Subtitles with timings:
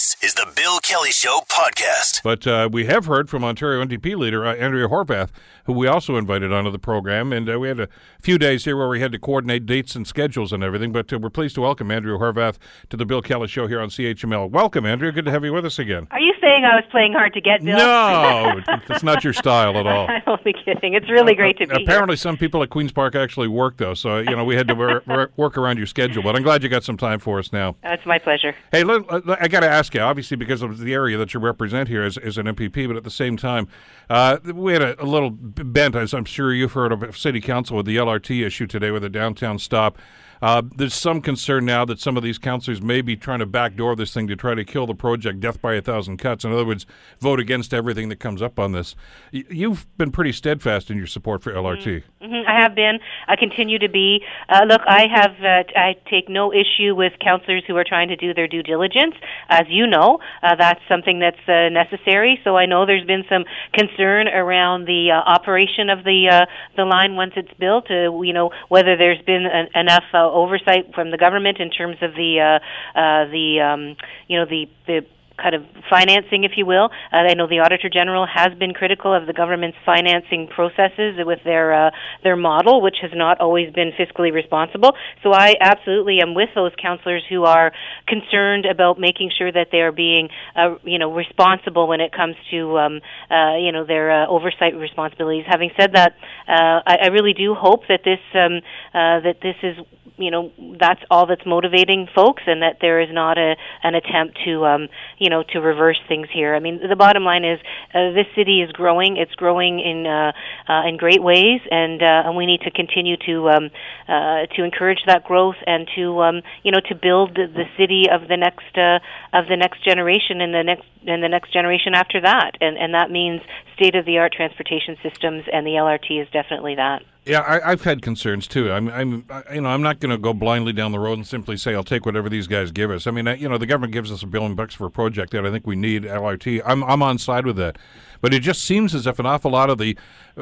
[0.00, 2.22] This is the Bill Kelly Show podcast.
[2.24, 5.28] But uh, we have heard from Ontario NDP leader uh, Andrea Horwath,
[5.66, 7.88] who we also invited onto the program, and uh, we had a
[8.22, 10.90] few days here where we had to coordinate dates and schedules and everything.
[10.90, 12.56] But uh, we're pleased to welcome Andrea Horwath
[12.88, 14.48] to the Bill Kelly Show here on CHML.
[14.50, 15.12] Welcome, Andrea.
[15.12, 16.06] Good to have you with us again.
[16.12, 17.76] Are you saying I was playing hard to get, Bill?
[17.76, 20.06] No, it's not your style at all.
[20.08, 20.94] I'm only kidding.
[20.94, 22.20] It's really great to be Apparently, here.
[22.22, 25.02] some people at Queens Park actually work though, so you know we had to wor-
[25.06, 26.22] wor- work around your schedule.
[26.22, 27.76] But I'm glad you got some time for us now.
[27.82, 28.54] It's my pleasure.
[28.72, 31.88] Hey, let, I got to ask you, obviously, because of the area that you represent
[31.88, 33.68] here as, as an MPP, but at the same time,
[34.08, 37.76] uh, we had a, a little bent, as I'm sure you've heard of City Council
[37.76, 39.98] with the LRT issue today with a downtown stop.
[40.42, 43.94] Uh, there's some concern now that some of these councillors may be trying to backdoor
[43.94, 46.44] this thing to try to kill the project, death by a thousand cuts.
[46.44, 46.86] In other words,
[47.20, 48.94] vote against everything that comes up on this.
[49.32, 52.02] Y- you've been pretty steadfast in your support for LRT.
[52.22, 52.98] hmm I have been.
[53.28, 54.24] I continue to be.
[54.48, 55.32] Uh, look, I have.
[55.42, 59.14] Uh, I take no issue with counselors who are trying to do their due diligence.
[59.48, 62.40] As you know, uh, that's something that's uh, necessary.
[62.44, 63.44] So I know there's been some
[63.74, 67.90] concern around the uh, operation of the the line once it's built.
[67.90, 72.40] You know whether there's been an, enough oversight from the government in terms of the
[72.40, 73.96] uh, uh, the um,
[74.28, 75.06] you know the the
[75.40, 76.90] kind of financing, if you will.
[77.12, 81.40] Uh, I know the Auditor General has been critical of the government's financing processes with
[81.44, 81.90] their uh,
[82.22, 84.92] their model, which has not always been fiscally responsible.
[85.22, 87.72] So I absolutely am with those councillors who are
[88.06, 92.36] concerned about making sure that they are being, uh, you know, responsible when it comes
[92.50, 95.44] to, um, uh, you know, their uh, oversight responsibilities.
[95.48, 96.12] Having said that,
[96.48, 98.60] uh, I, I really do hope that this um,
[98.94, 99.76] uh, that this is
[100.20, 104.38] you know that's all that's motivating folks and that there is not a an attempt
[104.44, 104.88] to um
[105.18, 106.54] you know to reverse things here.
[106.54, 107.58] I mean the bottom line is
[107.94, 109.16] uh, this city is growing.
[109.16, 110.32] It's growing in uh,
[110.68, 113.70] uh in great ways and uh and we need to continue to um
[114.08, 118.06] uh to encourage that growth and to um you know to build the, the city
[118.10, 118.98] of the next uh
[119.32, 122.52] of the next generation and the next and the next generation after that.
[122.60, 123.40] And and that means
[123.74, 127.82] state of the art transportation systems and the LRT is definitely that Yeah, I, I've
[127.82, 128.72] had concerns too.
[128.72, 131.24] I'm, I'm, I, you know, I'm not going to go blindly down the road and
[131.24, 133.06] simply say I'll take whatever these guys give us.
[133.06, 135.30] I mean, I, you know, the government gives us a billion bucks for a project
[135.30, 136.60] that I think we need LRT.
[136.66, 137.78] I'm, I'm on side with that,
[138.20, 139.96] but it just seems as if an awful lot of the,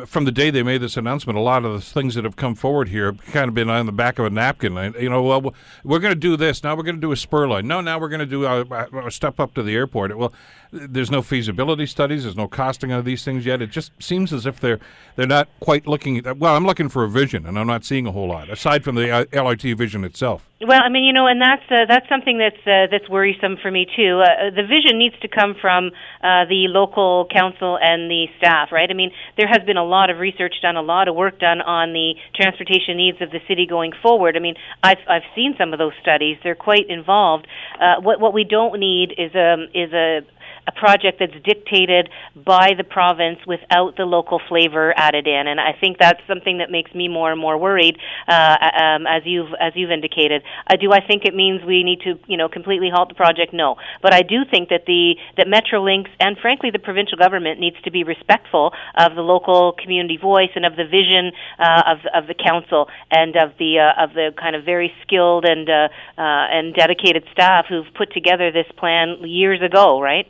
[0.06, 2.54] from the day they made this announcement, a lot of the things that have come
[2.54, 4.94] forward here have kind of been on the back of a napkin.
[4.98, 6.76] You know, well, we're going to do this now.
[6.76, 7.66] We're going to do a spur line.
[7.66, 8.62] No, now we're going to do a,
[9.06, 10.16] a step up to the airport.
[10.16, 10.32] Well,
[10.70, 12.24] there's no feasibility studies.
[12.24, 13.62] There's no costing of these things yet.
[13.62, 14.80] It just seems as if they're
[15.16, 16.38] they're not quite looking at.
[16.38, 18.94] Well, I'm looking for a vision, and I'm not seeing a whole lot aside from
[18.94, 20.47] the uh, LRT vision itself.
[20.60, 23.70] Well, I mean, you know, and that's uh, that's something that's uh, that's worrisome for
[23.70, 24.18] me too.
[24.26, 28.90] Uh, the vision needs to come from uh, the local council and the staff, right?
[28.90, 31.60] I mean, there has been a lot of research done, a lot of work done
[31.60, 34.36] on the transportation needs of the city going forward.
[34.36, 37.46] I mean, I've I've seen some of those studies; they're quite involved.
[37.80, 40.26] Uh, what what we don't need is um is a
[40.68, 45.72] a project that's dictated by the province without the local flavor added in, and I
[45.80, 47.96] think that's something that makes me more and more worried,
[48.28, 50.42] uh, um, as you've as you've indicated.
[50.68, 53.52] Uh, do I think it means we need to, you know, completely halt the project?
[53.52, 57.76] No, but I do think that the that Metrolinx and frankly the provincial government needs
[57.84, 62.28] to be respectful of the local community voice and of the vision uh, of of
[62.28, 66.46] the council and of the uh, of the kind of very skilled and uh, uh,
[66.52, 70.26] and dedicated staff who've put together this plan years ago, right?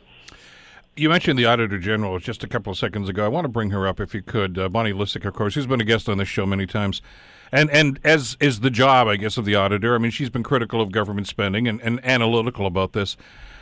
[0.99, 3.23] You mentioned the Auditor General just a couple of seconds ago.
[3.23, 4.59] I want to bring her up if you could.
[4.59, 7.01] Uh, Bonnie Lysyk, of course, who's been a guest on this show many times.
[7.53, 9.95] And and as is the job, I guess, of the auditor.
[9.95, 13.15] I mean, she's been critical of government spending and, and analytical about this.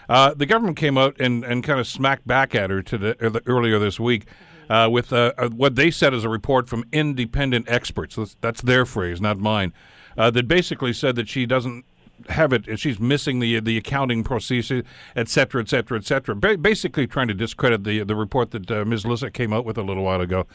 [0.09, 3.43] Uh, the government came out and, and kind of smacked back at her to the,
[3.45, 4.25] earlier this week
[4.67, 8.15] uh, with uh, what they said is a report from independent experts.
[8.15, 9.73] That's, that's their phrase, not mine.
[10.17, 11.85] Uh, that basically said that she doesn't
[12.29, 12.79] have it.
[12.79, 14.83] She's missing the the accounting procedure,
[15.15, 16.35] et cetera, et cetera, et cetera.
[16.35, 19.03] Ba- basically, trying to discredit the the report that uh, Ms.
[19.03, 20.45] Lysyk came out with a little while ago.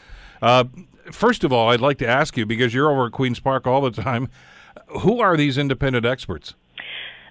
[0.41, 0.65] Uh,
[1.11, 3.81] first of all, I'd like to ask you because you're over at Queens Park all
[3.81, 4.29] the time.
[5.01, 6.55] Who are these independent experts?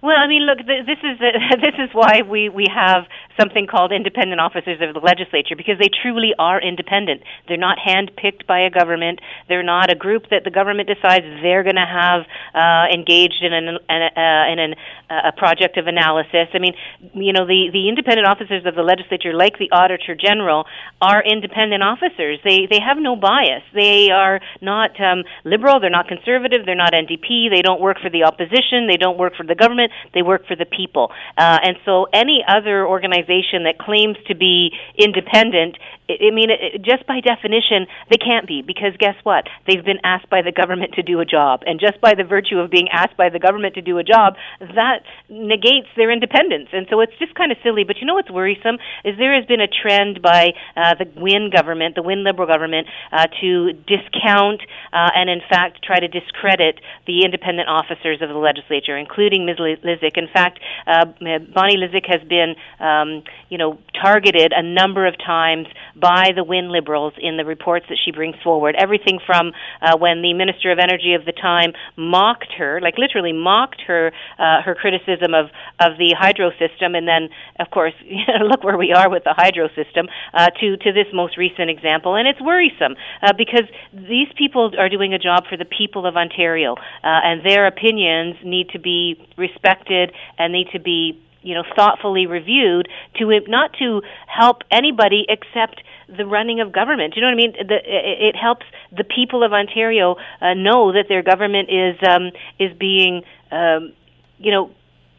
[0.02, 1.14] Well, I mean, look, th- this is
[1.62, 3.06] this is why we we have
[3.38, 7.22] something called independent officers of the legislature because they truly are independent.
[7.46, 9.20] They're not handpicked by a government.
[9.48, 13.54] They're not a group that the government decides they're going to have uh, engaged in
[13.54, 14.74] an, an uh, in an,
[15.08, 16.50] uh, a project of analysis.
[16.52, 16.74] I mean,
[17.14, 20.66] you know, the the independent officers of the legislature, like the auditor general,
[21.00, 22.42] are independent officers.
[22.42, 23.62] They they have no bias.
[23.72, 25.78] They are not um, liberal.
[25.78, 26.66] They're not conservative.
[26.66, 27.54] They're not NDP.
[27.54, 28.90] They don't work for the opposition.
[28.90, 29.91] They don't work for the government.
[30.14, 31.10] They work for the people.
[31.36, 35.78] Uh, and so any other organization that claims to be independent
[36.08, 39.46] I mean, it, just by definition, they can't be because guess what?
[39.66, 42.58] They've been asked by the government to do a job, and just by the virtue
[42.58, 46.68] of being asked by the government to do a job, that negates their independence.
[46.72, 47.84] And so it's just kind of silly.
[47.84, 51.50] But you know what's worrisome is there has been a trend by uh, the Wynne
[51.50, 54.62] government, the Wynne Liberal government, uh, to discount
[54.92, 59.58] uh, and in fact try to discredit the independent officers of the legislature, including Ms.
[59.58, 60.16] Lysyk.
[60.16, 65.66] In fact, uh, Bonnie Lysyk has been, um, you know, targeted a number of times
[65.96, 68.74] by the Wynne Liberals in the reports that she brings forward.
[68.78, 73.32] Everything from uh, when the Minister of Energy of the time mocked her, like literally
[73.32, 75.46] mocked her, uh, her criticism of
[75.80, 77.28] of the hydro system, and then,
[77.58, 77.94] of course,
[78.42, 80.06] look where we are with the hydro system.
[80.34, 84.88] Uh, to to this most recent example, and it's worrisome uh, because these people are
[84.88, 89.16] doing a job for the people of Ontario, uh, and their opinions need to be
[89.36, 95.82] respected and need to be you know thoughtfully reviewed to not to help anybody except
[96.08, 97.14] the running of government.
[97.16, 97.52] You know what I mean?
[97.52, 102.30] The, it, it helps the people of Ontario uh, know that their government is um,
[102.58, 103.92] is being um,
[104.38, 104.70] you know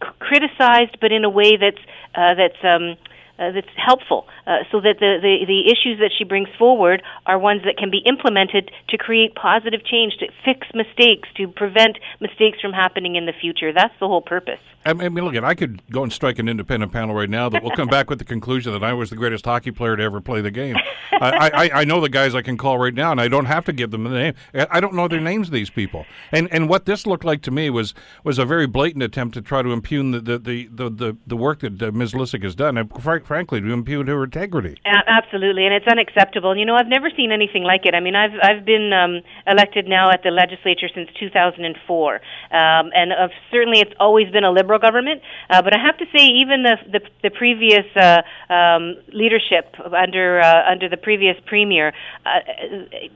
[0.01, 1.83] c- criticized, but in a way that's
[2.15, 2.95] uh, that's um,
[3.39, 7.39] uh, that's helpful, uh, so that the, the the issues that she brings forward are
[7.39, 12.59] ones that can be implemented to create positive change, to fix mistakes, to prevent mistakes
[12.61, 13.73] from happening in the future.
[13.73, 14.59] That's the whole purpose.
[14.85, 17.71] I mean, look, I could go and strike an independent panel right now that will
[17.71, 20.41] come back with the conclusion that I was the greatest hockey player to ever play
[20.41, 20.75] the game.
[21.11, 23.65] I, I, I know the guys I can call right now, and I don't have
[23.65, 24.33] to give them the name.
[24.53, 25.49] I don't know their names.
[25.49, 27.93] These people, and and what this looked like to me was
[28.23, 31.59] was a very blatant attempt to try to impugn the the the the, the, work
[31.59, 32.13] that uh, Ms.
[32.13, 32.89] Lysyk has done, and
[33.23, 34.77] frankly, to impugn her integrity.
[34.85, 36.55] absolutely, and it's unacceptable.
[36.55, 37.95] You know, I've never seen anything like it.
[37.95, 42.21] I mean, I've I've been um, elected now at the legislature since 2004, um,
[42.51, 45.21] and uh, certainly it's always been a liberal government.
[45.49, 48.21] Uh, but I have to say, even the the, the previous uh,
[48.53, 51.93] um, leadership under uh, under the previous premier,
[52.25, 52.29] uh,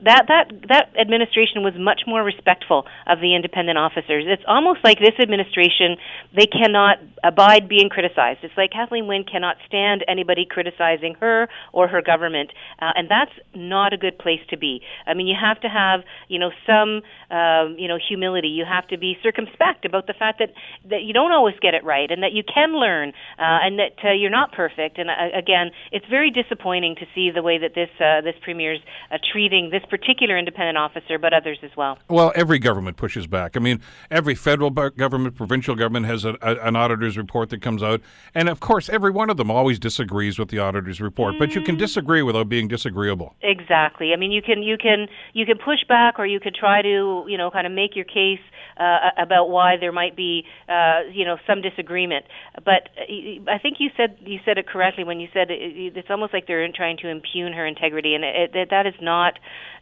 [0.04, 4.24] that that that administration was much more respectful of the independent officers.
[4.26, 5.96] It's almost like this administration
[6.34, 8.40] they cannot abide being criticized.
[8.42, 12.50] It's like Kathleen Wynne cannot stand anybody criticizing her or her government,
[12.80, 14.80] uh, and that's not a good place to be.
[15.06, 18.48] I mean, you have to have you know some um, you know humility.
[18.48, 20.52] You have to be circumspect about the fact that
[20.90, 23.92] that you don't always get it right, and that you can learn, uh, and that
[24.04, 24.98] uh, you're not perfect.
[24.98, 28.80] And uh, again, it's very disappointing to see the way that this uh, this premier's
[29.10, 31.98] uh, treating this particular independent officer, but others as well.
[32.08, 33.56] Well, every government pushes back.
[33.56, 33.80] I mean,
[34.10, 38.00] every federal government, provincial government has a, a, an auditor's report that comes out,
[38.34, 41.34] and of course, every one of them always disagrees with the auditor's report.
[41.34, 41.38] Mm.
[41.38, 41.86] But you can mm.
[41.86, 43.34] disagree without being disagreeable.
[43.42, 44.12] Exactly.
[44.12, 47.24] I mean, you can you can you can push back, or you could try to
[47.26, 48.44] you know kind of make your case
[48.78, 52.24] uh, about why there might be uh, you know some disagreement.
[52.54, 56.10] But uh, I think you said you said it correctly when you said it, it's
[56.10, 59.34] almost like they're trying to impugn her integrity, and it, it, that is not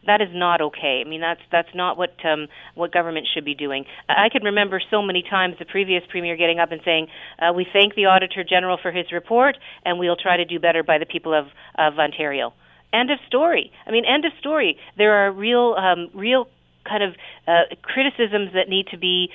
[0.05, 1.03] that is not okay.
[1.05, 3.85] I mean that's that's not what um, what government should be doing.
[4.09, 7.07] I can remember so many times the previous premier getting up and saying,
[7.39, 10.83] uh, "We thank the auditor general for his report, and we'll try to do better
[10.83, 12.53] by the people of of Ontario."
[12.93, 13.71] End of story.
[13.85, 14.77] I mean, end of story.
[14.97, 16.47] There are real, um, real
[16.87, 17.15] kind of
[17.45, 19.29] uh, criticisms that need to be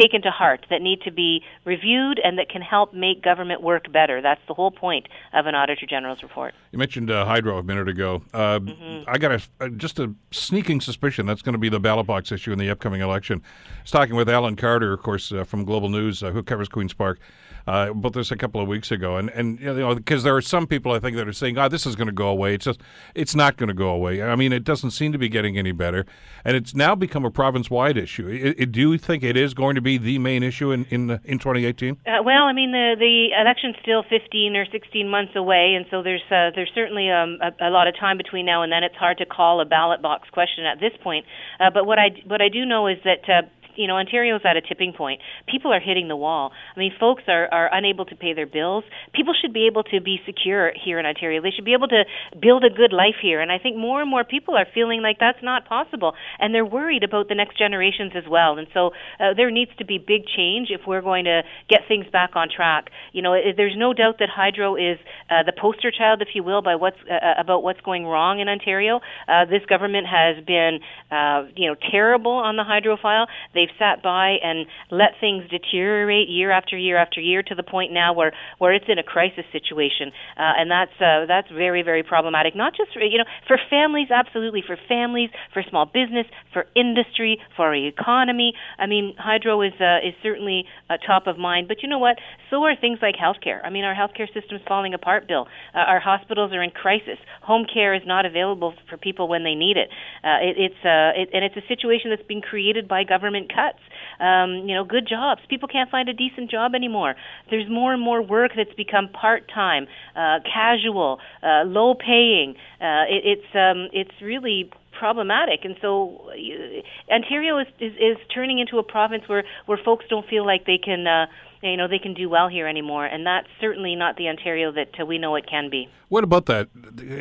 [0.00, 3.90] taken to heart, that need to be reviewed, and that can help make government work
[3.92, 4.22] better.
[4.22, 6.54] That's the whole point of an Auditor General's report.
[6.74, 8.24] You mentioned uh, hydro a minute ago.
[8.32, 9.08] Uh, mm-hmm.
[9.08, 12.32] I got a, uh, just a sneaking suspicion that's going to be the ballot box
[12.32, 13.42] issue in the upcoming election.
[13.44, 16.68] I was talking with Alan Carter, of course, uh, from Global News, uh, who covers
[16.68, 17.20] Queen's Park
[17.66, 20.42] uh, about this a couple of weeks ago, and and you know because there are
[20.42, 22.66] some people I think that are saying, "Oh, this is going to go away." It's
[22.66, 22.80] just
[23.14, 24.22] it's not going to go away.
[24.22, 26.04] I mean, it doesn't seem to be getting any better,
[26.44, 28.28] and it's now become a province-wide issue.
[28.28, 31.10] It, it, do you think it is going to be the main issue in in,
[31.24, 31.98] in 2018?
[32.06, 36.02] Uh, well, I mean, the the election's still 15 or 16 months away, and so
[36.02, 38.82] there's uh, there's certainly um, a, a lot of time between now and then.
[38.84, 41.26] It's hard to call a ballot box question at this point,
[41.60, 43.42] uh, but what I what I do know is that uh,
[43.76, 45.20] you know, Ontario's at a tipping point.
[45.46, 46.52] People are hitting the wall.
[46.74, 48.84] I mean, folks are, are unable to pay their bills.
[49.12, 51.42] People should be able to be secure here in Ontario.
[51.42, 52.04] They should be able to
[52.40, 53.40] build a good life here.
[53.40, 56.14] And I think more and more people are feeling like that's not possible.
[56.38, 58.58] And they're worried about the next generations as well.
[58.58, 58.90] And so
[59.20, 62.48] uh, there needs to be big change if we're going to get things back on
[62.54, 62.90] track.
[63.12, 64.98] You know, there's no doubt that hydro is
[65.30, 68.40] uh, the poster child, if you will, by what's uh, uh about what's going wrong
[68.40, 69.00] in Ontario.
[69.28, 73.26] Uh, this government has been, uh, you know, terrible on the hydro file.
[73.54, 77.62] They they've sat by and let things deteriorate year after year after year to the
[77.62, 81.82] point now where where it's in a crisis situation, uh, and that's uh, that's very
[81.82, 82.54] very problematic.
[82.54, 87.38] Not just for, you know for families, absolutely for families, for small business, for industry,
[87.56, 88.52] for our economy.
[88.78, 92.16] I mean, hydro is uh, is certainly uh, top of mind, but you know what?
[92.50, 93.60] So are things like healthcare.
[93.64, 95.26] I mean, our healthcare system's falling apart.
[95.28, 97.18] Bill, uh, our hospitals are in crisis.
[97.42, 99.88] Home care is not available for people when they need it.
[100.22, 103.78] Uh, it it's uh, it, and it's a situation that's being created by government cuts.
[104.20, 105.40] Um, you know, good jobs.
[105.48, 107.14] People can't find a decent job anymore.
[107.50, 112.54] There's more and more work that's become part time, uh, casual, uh, low paying.
[112.80, 118.58] Uh, it, it's um, it's really problematic and so uh, Ontario is, is is turning
[118.58, 121.26] into a province where where folks don't feel like they can uh
[121.62, 124.88] you know they can do well here anymore and that's certainly not the Ontario that
[125.00, 126.68] uh, we know it can be what about that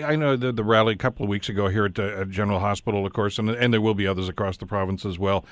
[0.06, 2.60] I know the, the rally a couple of weeks ago here at, uh, at General
[2.60, 5.46] Hospital of course and and there will be others across the province as well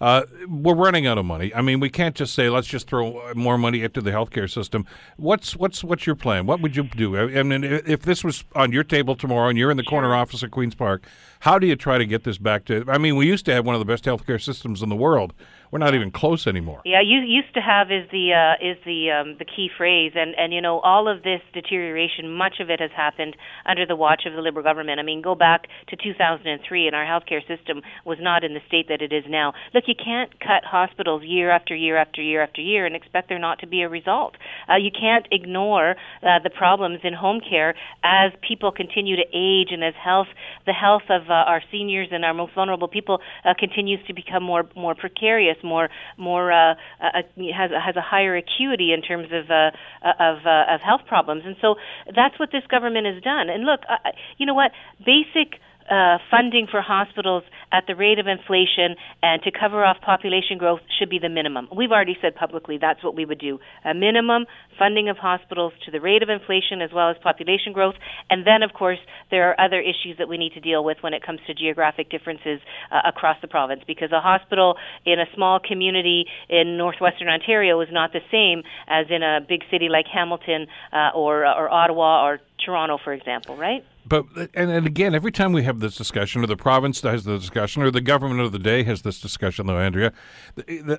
[0.00, 1.52] uh, we're running out of money.
[1.54, 4.86] I mean, we can't just say let's just throw more money into the healthcare system.
[5.16, 6.46] What's what's what's your plan?
[6.46, 7.16] What would you do?
[7.16, 10.42] I mean, if this was on your table tomorrow and you're in the corner office
[10.42, 11.04] at Queens Park,
[11.40, 12.84] how do you try to get this back to?
[12.88, 15.32] I mean, we used to have one of the best healthcare systems in the world.
[15.70, 16.80] We're not even close anymore.
[16.84, 20.34] Yeah, you used to have is the uh, is the um, the key phrase, and
[20.38, 24.22] and you know all of this deterioration, much of it has happened under the watch
[24.26, 24.98] of the Liberal government.
[24.98, 28.88] I mean, go back to 2003, and our healthcare system was not in the state
[28.88, 29.52] that it is now.
[29.74, 33.38] Look, you can't cut hospitals year after year after year after year and expect there
[33.38, 34.36] not to be a result.
[34.68, 39.68] Uh, you can't ignore uh, the problems in home care as people continue to age
[39.70, 40.28] and as health
[40.66, 44.42] the health of uh, our seniors and our most vulnerable people uh, continues to become
[44.42, 47.22] more more precarious more more uh, uh,
[47.56, 49.70] has has a higher acuity in terms of uh,
[50.18, 51.76] of uh, of health problems, and so
[52.14, 53.48] that's what this government has done.
[53.48, 54.72] And look, uh, you know what?
[54.98, 55.60] Basic
[55.90, 57.42] uh, funding for hospitals
[57.72, 61.68] at the rate of inflation and to cover off population growth should be the minimum.
[61.74, 63.58] We've already said publicly that's what we would do.
[63.84, 64.46] A minimum
[64.78, 67.94] funding of hospitals to the rate of inflation as well as population growth.
[68.30, 68.98] And then, of course,
[69.30, 72.10] there are other issues that we need to deal with when it comes to geographic
[72.10, 77.80] differences uh, across the province because a hospital in a small community in northwestern Ontario
[77.80, 82.26] is not the same as in a big city like Hamilton uh, or, or Ottawa
[82.26, 83.84] or Toronto, for example, right?
[84.06, 84.24] But
[84.54, 87.82] and, and again, every time we have this discussion, or the province has the discussion,
[87.82, 90.12] or the government of the day has this discussion, though, Andrea,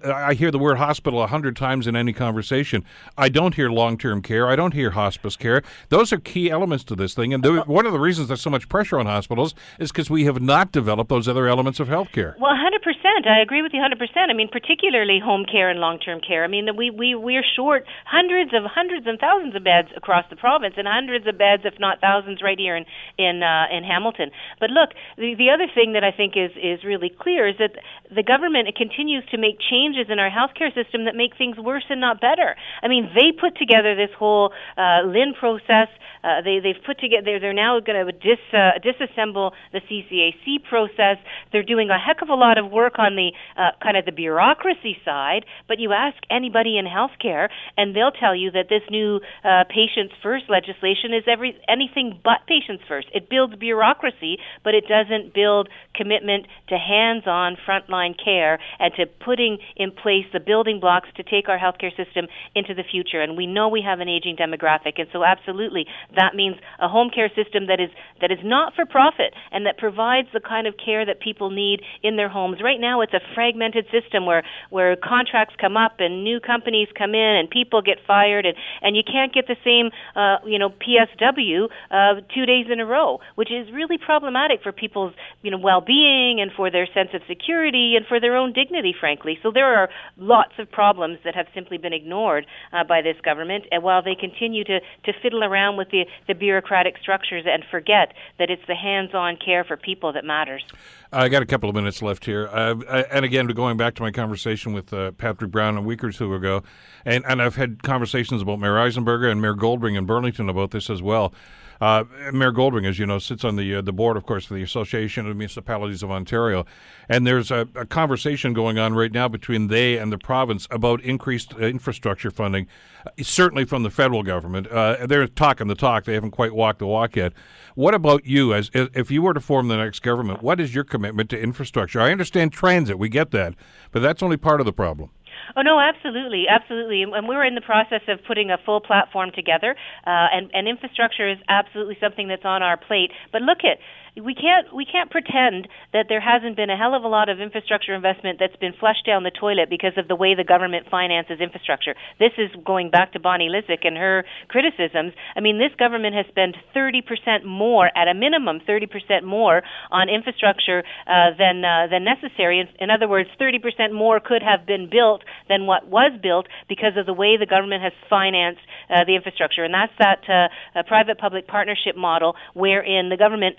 [0.06, 2.86] I hear the word hospital a hundred times in any conversation.
[3.18, 4.48] I don't hear long-term care.
[4.48, 5.64] I don't hear hospice care.
[5.90, 8.70] Those are key elements to this thing, and one of the reasons there's so much
[8.70, 12.38] pressure on hospitals is because we have not developed those other elements of healthcare.
[12.38, 12.99] Well, hundred percent.
[13.26, 14.30] I agree with you hundred percent.
[14.30, 16.44] I mean, particularly home care and long-term care.
[16.44, 20.36] I mean, we we we're short hundreds of hundreds and thousands of beds across the
[20.36, 22.86] province, and hundreds of beds, if not thousands, right here in
[23.18, 24.32] in uh, in Hamilton.
[24.60, 27.74] But look, the the other thing that I think is is really clear is that
[28.14, 32.00] the government continues to make changes in our healthcare system that make things worse and
[32.00, 32.56] not better.
[32.84, 35.90] I mean, they put together this whole uh, LHIN process.
[36.24, 37.24] Uh, they they've put together.
[37.26, 41.18] They're, they're now going to dis uh, disassemble the CCAC process.
[41.52, 44.12] They're doing a heck of a lot of work on the uh, kind of the
[44.12, 45.46] bureaucracy side.
[45.68, 50.14] But you ask anybody in healthcare, and they'll tell you that this new uh, patients
[50.22, 53.08] first legislation is every anything but patients first.
[53.14, 59.58] It builds bureaucracy, but it doesn't build commitment to hands-on frontline care and to putting
[59.76, 63.22] in place the building blocks to take our healthcare system into the future.
[63.22, 67.10] And we know we have an aging demographic, and so absolutely that means a home
[67.14, 67.90] care system that is
[68.22, 71.82] that is not for profit and that provides the kind of care that people need
[72.04, 72.58] in their homes.
[72.64, 77.14] Right now, it's a fragmented system where where contracts come up and new companies come
[77.14, 80.70] in and people get fired and and you can't get the same uh, you know
[80.70, 85.58] PSW uh, two days in a row, which is really problematic for people's you know
[85.58, 89.38] well-being and for their sense of security and for their own dignity, frankly.
[89.44, 93.66] So there are lots of problems that have simply been ignored uh, by this government,
[93.72, 98.14] and while they continue to to fiddle around with the the bureaucratic structures and forget
[98.38, 100.64] that it's the hands-on care for people that matters.
[101.12, 104.12] I got a couple of minutes left here, uh, and again, going back to my
[104.12, 106.64] conversation with uh, Patrick Brown a week or two ago,
[107.06, 110.90] and, and I've had conversations about Mayor Eisenberger and Mayor Goldring in Burlington about this
[110.90, 111.34] as well.
[111.82, 114.56] Uh, Mayor Goldring, as you know, sits on the uh, the board, of course, of
[114.56, 116.66] the Association of Municipalities of Ontario,
[117.08, 121.02] and there's a, a, conversation going on right now between they and the province about
[121.02, 122.68] increased uh, infrastructure funding,
[123.06, 124.68] uh, certainly from the federal government.
[124.68, 127.32] Uh, they're talking the talk; they haven't quite walked the walk yet.
[127.76, 130.44] What about you, as if you were to form the next government?
[130.44, 132.02] What is your commitment to infrastructure?
[132.02, 133.56] I understand transit; we get that,
[133.92, 135.12] but that's only part of the problem.
[135.56, 137.04] Oh no, absolutely, absolutely.
[137.04, 139.76] And we're in the process of putting a full platform together,
[140.06, 143.12] uh, and, and infrastructure is absolutely something that's on our plate.
[143.32, 143.80] But look at
[144.24, 147.40] we can't we can't pretend that there hasn't been a hell of a lot of
[147.40, 151.40] infrastructure investment that's been flushed down the toilet because of the way the government finances
[151.40, 151.96] infrastructure.
[152.20, 155.14] This is going back to Bonnie Lysyk and her criticisms.
[155.36, 159.62] I mean, this government has spent 30% more, at a minimum, 30% more
[159.92, 162.60] on infrastructure uh, than uh, than necessary.
[162.60, 166.98] In, in other words, 30% more could have been built than what was built because
[166.98, 171.48] of the way the government has financed uh, the infrastructure, and that's that uh, private-public
[171.48, 173.58] partnership model wherein the government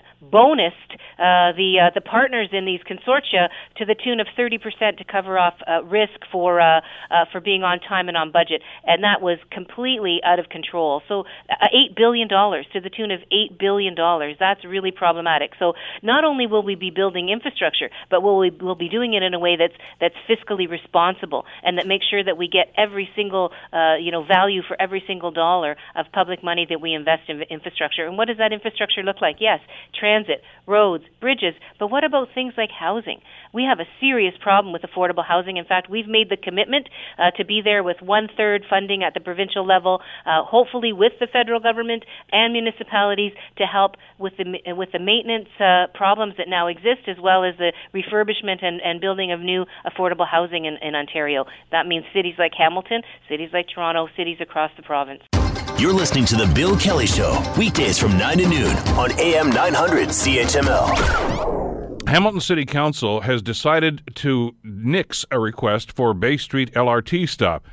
[0.51, 5.03] bonused uh, the uh, the partners in these consortia to the tune of 30% to
[5.03, 9.03] cover off uh, risk for uh, uh, for being on time and on budget, and
[9.03, 11.01] that was completely out of control.
[11.07, 14.35] So, uh, eight billion dollars to the tune of eight billion dollars.
[14.39, 15.51] That's really problematic.
[15.59, 19.33] So, not only will we be building infrastructure, but we'll we'll be doing it in
[19.33, 23.51] a way that's that's fiscally responsible and that makes sure that we get every single
[23.99, 28.05] you know value for every single dollar of public money that we invest in infrastructure.
[28.05, 29.37] And what does that infrastructure look like?
[29.39, 29.59] Yes,
[29.97, 30.30] transit,
[30.67, 33.19] roads, bridges, but what about things like housing?
[33.53, 35.57] We have a serious problem with affordable housing.
[35.57, 39.13] In fact, we've made the commitment uh, to be there with one third funding at
[39.13, 44.73] the provincial level, uh, hopefully with the federal government and municipalities to help with the
[44.73, 49.01] with the maintenance uh, problems that now exist, as well as the refurbishment and, and
[49.01, 51.45] building of new affordable housing in, in Ontario.
[51.71, 55.21] That means cities like Hamilton, cities like Toronto, cities across the province.
[55.81, 60.09] You're listening to The Bill Kelly Show, weekdays from 9 to noon on AM 900
[60.09, 62.07] CHML.
[62.07, 67.65] Hamilton City Council has decided to nix a request for Bay Street LRT stop.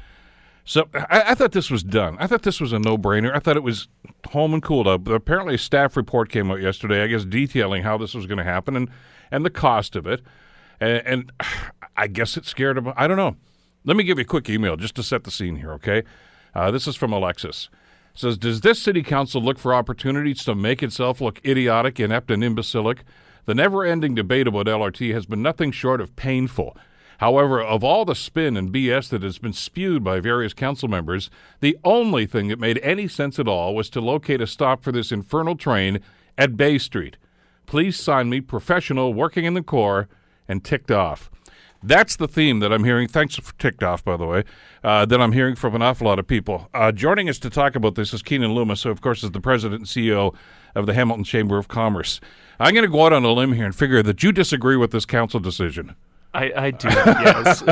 [0.65, 2.17] So I, I, thought this was done.
[2.19, 3.31] I thought this was a no-brainer.
[3.37, 3.89] I thought it was
[4.31, 5.05] home and cooled up.
[5.05, 8.39] But Apparently, a staff report came out yesterday, I guess, detailing how this was going
[8.39, 8.89] to happen and,
[9.31, 10.23] and the cost of it.
[10.81, 11.33] And, and
[11.99, 12.91] I guess it scared them.
[12.97, 13.37] I don't know.
[13.85, 16.05] Let me give you a quick email just to set the scene here, okay?
[16.55, 17.69] Uh, this is from Alexis
[18.15, 22.43] says, Does this city council look for opportunities to make itself look idiotic, inept, and
[22.43, 23.05] imbecilic?
[23.47, 26.77] The never ending debate about LRT has been nothing short of painful.
[27.19, 31.31] However, of all the spin and BS that has been spewed by various council members,
[31.61, 34.93] the only thing that made any sense at all was to locate a stop for
[34.93, 36.01] this infernal train
[36.37, 37.17] at Bay Street.
[37.67, 40.09] Please sign me professional, working in the Corps,
[40.47, 41.29] and ticked off.
[41.83, 43.07] That's the theme that I'm hearing.
[43.07, 44.45] Thanks for ticked off, by the way.
[44.83, 46.69] Uh, that I'm hearing from an awful lot of people.
[46.75, 49.41] Uh, joining us to talk about this is Keenan Loomis, who, of course, is the
[49.41, 50.35] president and CEO
[50.75, 52.21] of the Hamilton Chamber of Commerce.
[52.59, 54.91] I'm going to go out on a limb here and figure that you disagree with
[54.91, 55.95] this council decision.
[56.39, 57.65] I, I do, yes.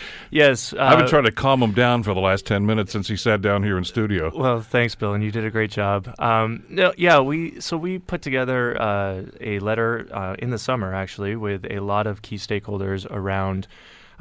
[0.30, 0.72] yes.
[0.72, 3.16] Uh, I've been trying to calm him down for the last 10 minutes since he
[3.16, 4.30] sat down here in studio.
[4.34, 6.14] Well, thanks, Bill, and you did a great job.
[6.18, 10.94] Um, no, yeah, we so we put together uh, a letter uh, in the summer,
[10.94, 13.66] actually, with a lot of key stakeholders around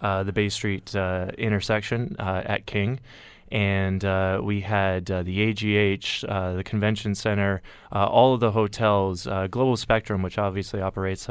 [0.02, 3.00] uh, the Bay Street uh, intersection uh, at King
[3.52, 9.26] and uh, we had uh, the AGH, uh, the convention center, all of the hotels,
[9.50, 11.28] Global Spectrum, which obviously operates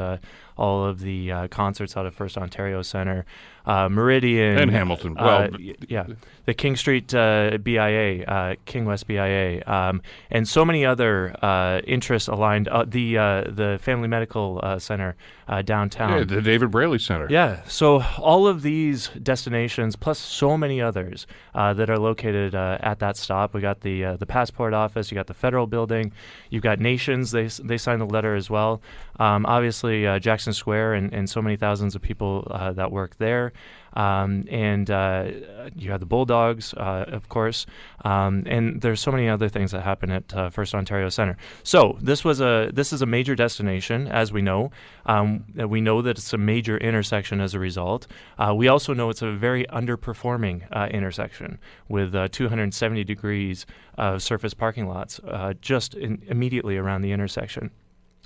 [0.59, 3.25] all of the uh, concerts out of First Ontario Center,
[3.65, 5.17] uh, Meridian, and Hamilton.
[5.17, 6.05] Uh, well, yeah,
[6.45, 11.79] the King Street uh, BIA, uh, King West BIA, um, and so many other uh,
[11.87, 12.67] interests aligned.
[12.87, 13.13] the
[13.49, 15.15] the Family Medical Center
[15.63, 17.27] downtown, yeah, the David Braley Center.
[17.29, 23.17] Yeah, so all of these destinations, plus so many others that are located at that
[23.17, 23.53] stop.
[23.53, 25.09] We got the the passport office.
[25.09, 26.11] You got the federal building.
[26.49, 27.31] You've got Nations.
[27.31, 28.81] They they signed the letter as well.
[29.19, 33.17] Um, obviously, Jackson Madison Square and, and so many thousands of people uh, that work
[33.17, 33.53] there.
[33.93, 35.31] Um, and uh,
[35.75, 37.65] you have the Bulldogs, uh, of course,
[38.05, 41.37] um, and there's so many other things that happen at uh, First Ontario Centre.
[41.63, 44.71] So this was a this is a major destination, as we know.
[45.07, 48.05] Um, we know that it's a major intersection as a result.
[48.37, 51.57] Uh, we also know it's a very underperforming intersection
[51.87, 53.65] with uh, 270 degrees
[53.97, 55.19] of surface parking lots
[55.61, 57.71] just in, immediately around the intersection.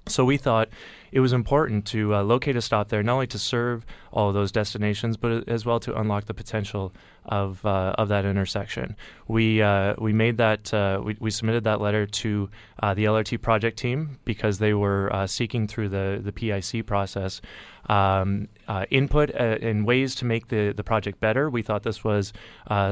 [0.08, 0.68] So we thought
[1.14, 4.34] it was important to uh, locate a stop there, not only to serve all of
[4.34, 6.92] those destinations, but as well to unlock the potential
[7.26, 8.96] of uh, of that intersection.
[9.28, 12.50] We uh, we made that uh, we, we submitted that letter to
[12.82, 17.42] uh, the LRT project team because they were uh, seeking through the the PIC process
[17.90, 21.50] um, uh, input and ways to make the, the project better.
[21.50, 22.32] We thought this was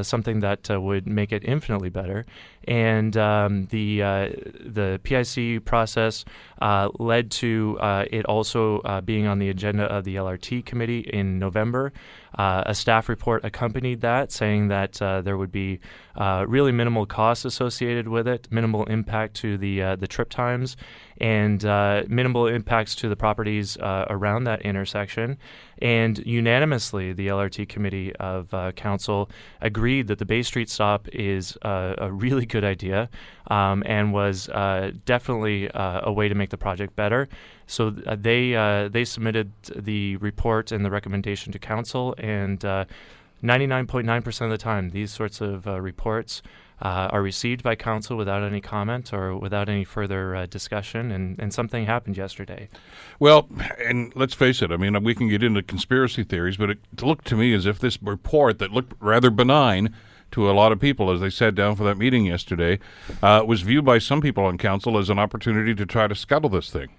[0.01, 2.25] something that would make it infinitely better,
[2.67, 6.25] and um, the the PIC process
[6.99, 7.77] led to
[8.11, 11.91] it also uh, being on the agenda of the LRT committee in November.
[12.37, 15.79] A staff report accompanied that saying that uh, there would be
[16.15, 20.75] uh, really minimal costs associated with it, minimal impact to the uh, the trip times,
[21.19, 25.37] and uh, minimal impacts to the properties uh, around that intersection.
[25.81, 29.29] And unanimously, the LRT Committee of uh, Council
[29.61, 33.09] agreed that the Bay Street stop is a really good idea
[33.47, 34.47] um, and was
[35.05, 37.29] definitely a way to make the project better.
[37.65, 42.63] So they they submitted the report and the recommendation to Council and
[43.43, 46.43] 99.9% of the time, these sorts of uh, reports
[46.81, 51.39] uh, are received by council without any comment or without any further uh, discussion, and,
[51.39, 52.69] and something happened yesterday.
[53.19, 53.47] Well,
[53.83, 57.25] and let's face it, I mean, we can get into conspiracy theories, but it looked
[57.27, 59.93] to me as if this report that looked rather benign
[60.31, 62.79] to a lot of people as they sat down for that meeting yesterday
[63.21, 66.49] uh, was viewed by some people on council as an opportunity to try to scuttle
[66.49, 66.89] this thing.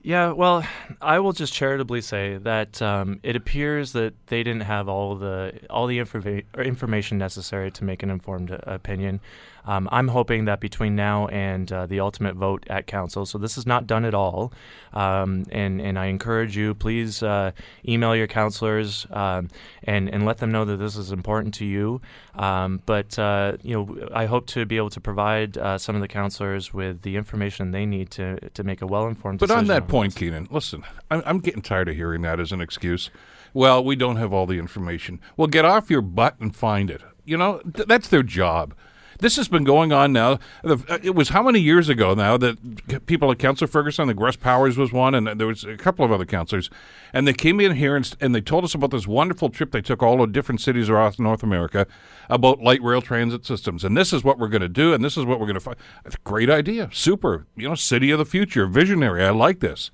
[0.00, 0.64] Yeah, well,
[1.02, 5.60] I will just charitably say that um, it appears that they didn't have all the
[5.68, 9.20] all the informa- information necessary to make an informed opinion.
[9.64, 13.58] Um, I'm hoping that between now and uh, the ultimate vote at council, so this
[13.58, 14.52] is not done at all,
[14.92, 17.52] um, and and I encourage you, please uh,
[17.86, 19.48] email your councilors um,
[19.84, 22.00] and and let them know that this is important to you.
[22.34, 26.00] Um, but uh, you know, I hope to be able to provide uh, some of
[26.00, 29.40] the councilors with the information they need to to make a well informed.
[29.40, 32.52] But on that on point, Keenan, listen, I'm, I'm getting tired of hearing that as
[32.52, 33.10] an excuse.
[33.54, 35.20] Well, we don't have all the information.
[35.36, 37.02] Well, get off your butt and find it.
[37.24, 38.74] You know, th- that's their job.
[39.18, 40.38] This has been going on now.
[40.64, 44.36] Uh, it was how many years ago now that people like Councillor Ferguson, the Russ
[44.36, 46.70] Powers was one, and there was a couple of other councillors,
[47.12, 49.80] and they came in here and, and they told us about this wonderful trip they
[49.80, 51.86] took all of different cities across North America
[52.30, 55.16] about light rail transit systems, and this is what we're going to do, and this
[55.16, 55.76] is what we're going to find.
[56.22, 57.46] Great idea, super.
[57.56, 59.24] You know, city of the future, visionary.
[59.24, 59.90] I like this.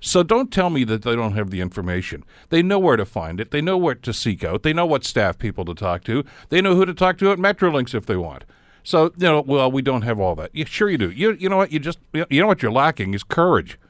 [0.00, 2.24] So don't tell me that they don't have the information.
[2.50, 3.50] They know where to find it.
[3.50, 4.62] They know where to seek out.
[4.62, 6.24] They know what staff people to talk to.
[6.50, 8.44] They know who to talk to at Metrolinx if they want.
[8.86, 10.50] So you know, well, we don't have all that.
[10.52, 11.10] Yeah, sure you do.
[11.10, 11.72] You you know what?
[11.72, 13.80] You just you know what you're lacking is courage.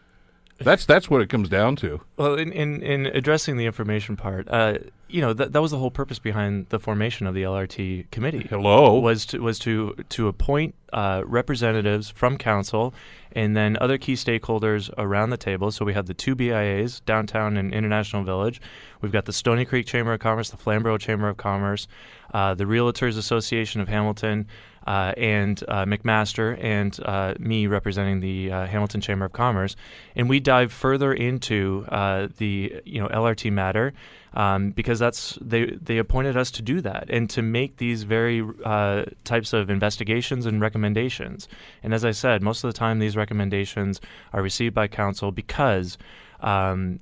[0.59, 2.01] That's that's what it comes down to.
[2.17, 5.79] Well, in in, in addressing the information part, uh, you know that that was the
[5.79, 8.47] whole purpose behind the formation of the LRT committee.
[8.49, 12.93] Hello was to was to to appoint uh, representatives from council
[13.33, 15.71] and then other key stakeholders around the table.
[15.71, 18.61] So we have the two BIAs, downtown and International Village.
[19.03, 21.87] We've got the Stoney Creek Chamber of Commerce, the Flamborough Chamber of Commerce,
[22.33, 24.47] uh, the Realtors Association of Hamilton,
[24.87, 29.77] uh, and uh, McMaster and uh, me representing the uh, Hamilton Chamber of Commerce,
[30.15, 33.93] and we dive further into uh, the you know LRT matter
[34.37, 38.47] um, because that's they they appointed us to do that and to make these very
[38.65, 41.49] uh, types of investigations and recommendations.
[41.83, 43.99] And as I said, most of the time these recommendations
[44.35, 45.97] are received by council because
[46.41, 47.01] um,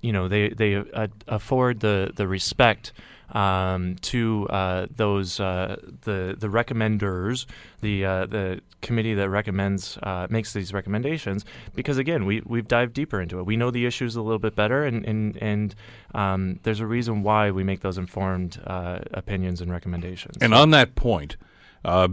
[0.00, 0.82] you know they they
[1.26, 2.92] afford the the respect
[3.32, 7.46] um, to uh, those uh, the the recommenders,
[7.80, 11.44] the uh, the committee that recommends uh, makes these recommendations.
[11.74, 13.46] Because again, we we've dived deeper into it.
[13.46, 15.74] We know the issues a little bit better, and and and
[16.14, 20.36] um, there's a reason why we make those informed opinions and recommendations.
[20.40, 21.36] And on that point.
[21.82, 22.08] Uh,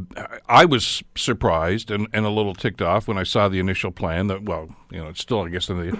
[0.47, 4.27] I was surprised and, and a little ticked off when I saw the initial plan
[4.27, 5.97] that, well, you know, it's still, I guess, in the,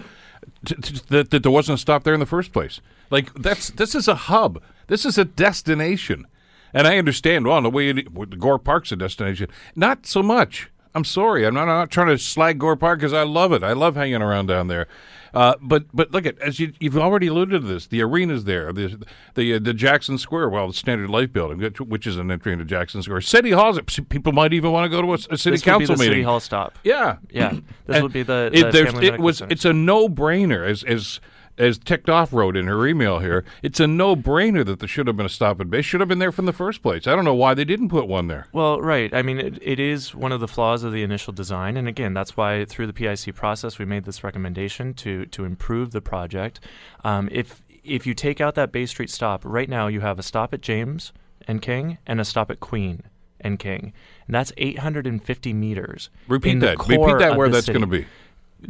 [0.65, 2.79] t- t- that, that there wasn't a stop there in the first place.
[3.09, 4.61] Like, that's this is a hub.
[4.87, 6.27] This is a destination.
[6.73, 9.47] And I understand, well, the way it, Gore Park's a destination.
[9.75, 10.69] Not so much.
[10.93, 11.45] I'm sorry.
[11.45, 13.63] I'm not, I'm not trying to slag Gore Park because I love it.
[13.63, 14.87] I love hanging around down there.
[15.33, 18.73] Uh, but but look at as you, have already alluded to this, the arena's there,
[18.73, 22.53] the the, uh, the Jackson Square, well, the Standard Life Building, which is an entry
[22.53, 23.21] into Jackson Square.
[23.21, 23.77] City Hall,
[24.09, 26.13] people might even want to go to a, a city this council meeting.
[26.13, 26.79] City Hall stop.
[26.83, 27.59] Yeah, yeah.
[27.85, 29.41] This would be the, the it, it was.
[29.41, 31.19] It's a no brainer as as
[31.57, 35.07] as ticked off wrote in her email here, it's a no brainer that there should
[35.07, 35.85] have been a stop and base.
[35.85, 37.07] Should have been there from the first place.
[37.07, 38.47] I don't know why they didn't put one there.
[38.53, 39.13] Well, right.
[39.13, 42.13] I mean, it, it is one of the flaws of the initial design, and again,
[42.13, 46.59] that's why through the PIC process we made this recommendation to to improve the project.
[47.03, 50.23] Um, if if you take out that Bay Street stop, right now you have a
[50.23, 51.13] stop at James
[51.47, 53.03] and King and a stop at Queen
[53.39, 53.93] and King,
[54.25, 56.09] and that's 850 meters.
[56.27, 56.77] Repeat that.
[56.79, 58.05] Repeat that where that's going to be.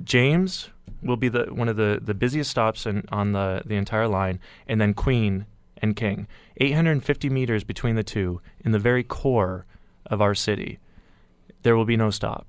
[0.04, 0.69] James,
[1.02, 4.39] will be the one of the, the busiest stops in, on the, the entire line,
[4.67, 5.45] and then Queen
[5.78, 6.28] and King.
[6.58, 9.65] 850 meters between the two in the very core
[10.06, 10.80] of our city.
[11.63, 12.47] There will be no stop.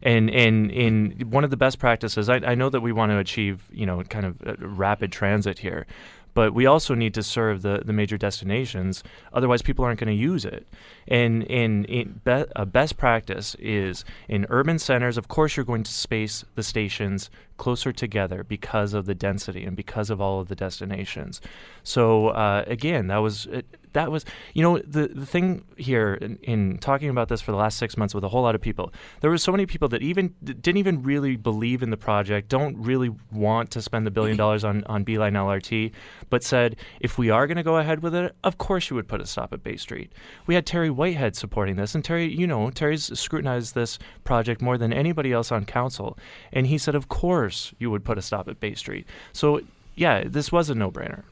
[0.00, 3.18] And and in one of the best practices, I, I know that we want to
[3.18, 5.86] achieve you know kind of uh, rapid transit here,
[6.34, 9.02] but we also need to serve the, the major destinations.
[9.32, 10.66] Otherwise, people aren't going to use it.
[11.06, 11.82] And in,
[12.24, 15.16] be, a best practice is in urban centers.
[15.16, 19.76] Of course, you're going to space the stations closer together because of the density and
[19.76, 21.40] because of all of the destinations.
[21.82, 23.48] So uh, again, that was
[23.92, 24.24] that was,
[24.54, 27.96] you know, the the thing here in, in, talking about this for the last six
[27.96, 30.76] months with a whole lot of people, there were so many people that even didn't
[30.76, 34.38] even really believe in the project, don't really want to spend the billion mm-hmm.
[34.38, 35.92] dollars on on B-Line LRT,
[36.30, 39.08] but said if we are going to go ahead with it, of course you would
[39.08, 40.12] put a stop at Bay Street.
[40.46, 44.78] We had Terry Whitehead supporting this, and Terry, you know, Terry's scrutinized this project more
[44.78, 46.18] than anybody else on council,
[46.52, 49.06] and he said, of course you would put a stop at Bay Street.
[49.32, 49.60] So
[49.94, 51.24] yeah, this was a no-brainer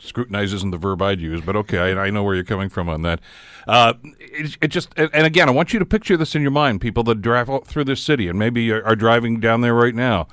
[0.00, 2.88] scrutinize isn't the verb I'd use, but okay, I, I know where you're coming from
[2.88, 3.20] on that.
[3.66, 6.80] Uh, it, it, just, and, again, I want you to picture this in your mind,
[6.80, 10.26] people that drive through this city and maybe are, are, driving down there right now.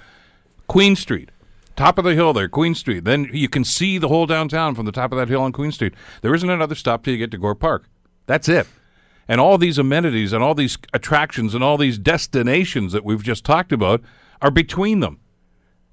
[0.67, 1.29] Queen Street,
[1.75, 3.03] top of the hill there, Queen Street.
[3.03, 5.71] Then you can see the whole downtown from the top of that hill on Queen
[5.71, 5.93] Street.
[6.21, 7.89] There isn't another stop till you get to Gore Park.
[8.25, 8.67] That's it.
[9.27, 13.43] And all these amenities and all these attractions and all these destinations that we've just
[13.43, 14.01] talked about
[14.41, 15.19] are between them.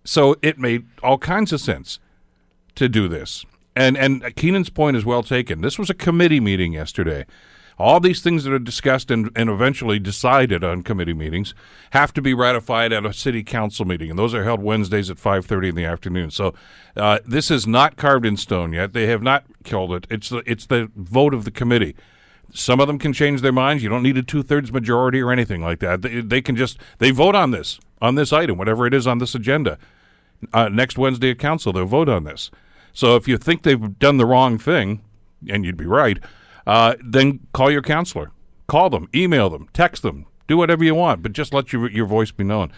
[0.04, 1.98] So it made all kinds of sense
[2.74, 3.44] to do this.
[3.74, 5.61] And and Keenan's point is well taken.
[5.61, 7.24] This was a committee meeting yesterday.
[7.78, 11.54] All these things that are discussed and, and eventually decided on committee meetings
[11.90, 15.18] have to be ratified at a city council meeting, and those are held Wednesdays at
[15.18, 16.30] five thirty in the afternoon.
[16.30, 16.54] So
[16.96, 18.92] uh, this is not carved in stone yet.
[18.92, 20.06] They have not killed it.
[20.11, 21.96] It's the it's the vote of the committee.
[22.54, 23.82] Some of them can change their minds.
[23.82, 26.02] You don't need a two thirds majority or anything like that.
[26.02, 29.18] They, they, can just they vote on this on this item, whatever it is on
[29.18, 29.78] this agenda.
[30.52, 32.50] Uh, next Wednesday at council, they'll vote on this.
[32.92, 35.02] So if you think they've done the wrong thing,
[35.48, 36.18] and you'd be right,
[36.66, 38.31] uh, then call your counselor.
[38.66, 42.07] Call them, email them, text them, do whatever you want, but just let your your
[42.07, 42.72] voice be known.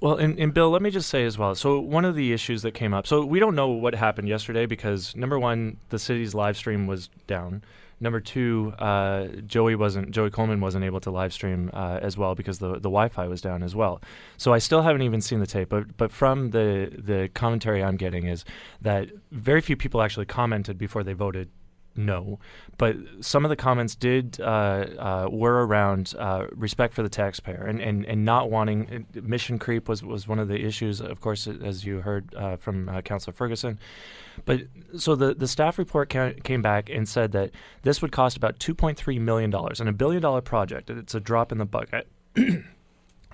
[0.00, 1.54] Well, and, and Bill, let me just say as well.
[1.54, 3.06] So one of the issues that came up.
[3.06, 7.08] So we don't know what happened yesterday because number one, the city's live stream was
[7.26, 7.62] down.
[8.02, 12.34] Number two, uh, Joey wasn't Joey Coleman wasn't able to live stream uh, as well
[12.34, 14.00] because the the Wi-Fi was down as well.
[14.38, 17.98] So I still haven't even seen the tape, but but from the the commentary I'm
[17.98, 18.46] getting is
[18.80, 21.50] that very few people actually commented before they voted
[21.96, 22.38] no,
[22.78, 27.64] but some of the comments did uh, uh, were around uh, respect for the taxpayer
[27.66, 31.46] and, and, and not wanting mission creep was, was one of the issues, of course,
[31.46, 33.78] as you heard uh, from uh, Councillor Ferguson.
[34.44, 34.62] But
[34.96, 37.50] so the, the staff report ca- came back and said that
[37.82, 40.90] this would cost about $2.3 million and a billion dollar project.
[40.90, 42.08] It's a drop in the bucket.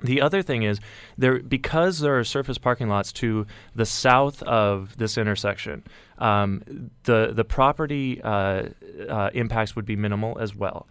[0.02, 0.78] The other thing is
[1.16, 5.84] there because there are surface parking lots to the south of this intersection.
[6.18, 8.68] Um, the the property uh,
[9.08, 10.86] uh, impacts would be minimal as well,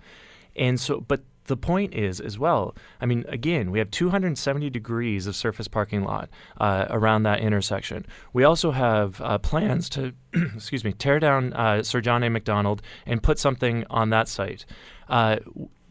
[0.55, 2.75] and so but the point is as well.
[2.99, 8.05] I mean, again, we have 270 degrees of surface parking lot uh, around that intersection.
[8.33, 12.29] We also have uh, plans to, excuse me, tear down uh, Sir John A.
[12.29, 14.65] Macdonald and put something on that site.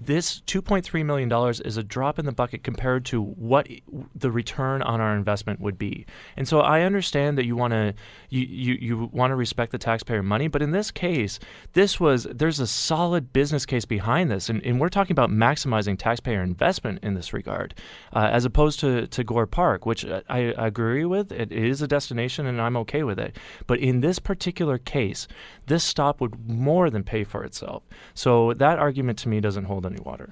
[0.04, 1.32] This $2.3 million
[1.64, 3.68] is a drop in the bucket compared to what
[4.14, 6.04] the return on our investment would be.
[6.36, 7.94] And so I understand that you want to
[8.28, 11.38] you, you, you want to respect the taxpayer money, but in this case,
[11.72, 14.48] this was there's a solid business case behind this.
[14.48, 17.74] And, and we're talking about maximizing taxpayer investment in this regard,
[18.12, 21.32] uh, as opposed to, to Gore Park, which I, I agree with.
[21.32, 23.36] It is a destination and I'm okay with it.
[23.66, 25.28] But in this particular case,
[25.66, 27.84] this stop would more than pay for itself.
[28.12, 30.30] So that argument to me doesn't hold any water.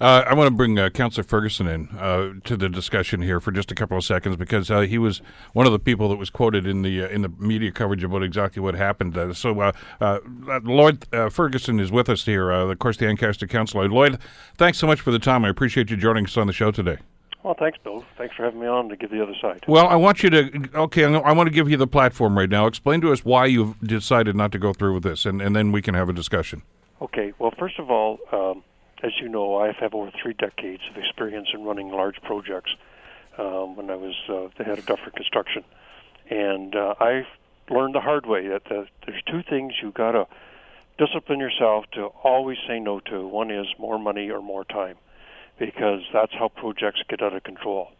[0.00, 3.52] Uh, I want to bring uh, Councillor Ferguson in uh, to the discussion here for
[3.52, 5.20] just a couple of seconds because uh, he was
[5.52, 8.22] one of the people that was quoted in the uh, in the media coverage about
[8.22, 9.16] exactly what happened.
[9.18, 9.72] Uh, so
[10.64, 13.90] Lloyd Ferguson is with us here, of course, the Ancaster Councillor.
[13.90, 14.18] Lloyd,
[14.56, 15.44] thanks so much for the time.
[15.44, 16.96] I appreciate you joining us on the show today.
[17.42, 18.04] Well, thanks, Bill.
[18.16, 19.64] Thanks for having me on to give the other side.
[19.68, 20.70] Well, I want you to.
[20.74, 22.66] Okay, I want to give you the platform right now.
[22.66, 25.72] Explain to us why you've decided not to go through with this, and, and then
[25.72, 26.62] we can have a discussion.
[27.00, 27.32] Okay.
[27.38, 28.62] Well, first of all, um,
[29.02, 32.74] as you know, I have over three decades of experience in running large projects.
[33.38, 35.64] Um, when I was uh, the head of Dufferin Construction,
[36.28, 37.26] and uh, I
[37.70, 40.26] learned the hard way that the, there's two things you got to
[40.98, 43.26] discipline yourself to always say no to.
[43.26, 44.96] One is more money or more time
[45.58, 47.92] because that's how projects get out of control.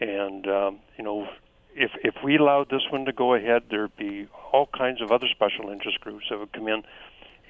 [0.00, 1.28] And um, you know,
[1.74, 5.28] if if we allowed this one to go ahead, there'd be all kinds of other
[5.30, 6.82] special interest groups that would come in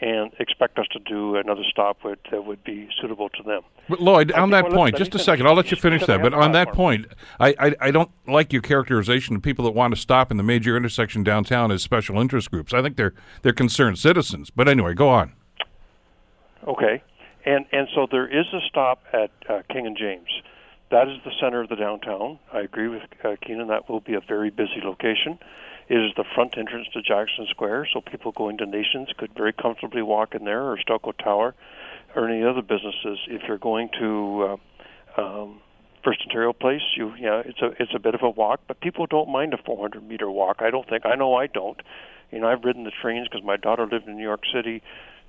[0.01, 3.61] and expect us to do another stop that would be suitable to them.
[3.89, 6.23] But Lloyd, on that point, just a second, I'll let you finish that.
[6.23, 7.07] But on that point,
[7.39, 10.43] I, I, I don't like your characterization of people that want to stop in the
[10.43, 12.73] major intersection downtown as special interest groups.
[12.73, 14.51] I think they're they're concerned citizens.
[14.51, 15.35] But anyway, go on.
[16.67, 17.03] Okay.
[17.45, 20.29] And and so there is a stop at uh, King and James.
[20.91, 22.39] That is the center of the downtown.
[22.53, 23.69] I agree with uh, Keenan.
[23.69, 25.39] That will be a very busy location.
[25.91, 29.53] It is the front entrance to Jackson Square, so people going to Nations could very
[29.53, 31.53] comfortably walk in there, or Stelco Tower,
[32.15, 33.19] or any other businesses.
[33.27, 34.59] If you're going to
[35.19, 35.61] uh, um,
[36.05, 39.07] First Ontario Place, you yeah, it's a it's a bit of a walk, but people
[39.07, 40.59] don't mind a 400 meter walk.
[40.61, 41.83] I don't think I know I don't
[42.31, 44.83] You know, I've ridden the trains because my daughter lived in New York City